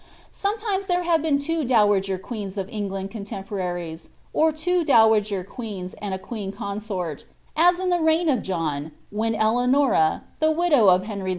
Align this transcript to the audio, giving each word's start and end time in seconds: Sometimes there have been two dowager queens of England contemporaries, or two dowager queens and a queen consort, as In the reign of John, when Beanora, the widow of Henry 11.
Sometimes 0.31 0.87
there 0.87 1.03
have 1.03 1.21
been 1.21 1.37
two 1.37 1.63
dowager 1.63 2.17
queens 2.17 2.57
of 2.57 2.67
England 2.69 3.11
contemporaries, 3.11 4.09
or 4.33 4.51
two 4.51 4.83
dowager 4.83 5.43
queens 5.43 5.93
and 6.01 6.11
a 6.11 6.17
queen 6.17 6.51
consort, 6.51 7.25
as 7.55 7.79
In 7.79 7.91
the 7.91 7.99
reign 8.01 8.27
of 8.27 8.41
John, 8.41 8.93
when 9.11 9.35
Beanora, 9.35 10.23
the 10.39 10.49
widow 10.49 10.87
of 10.87 11.03
Henry 11.03 11.29
11. 11.29 11.29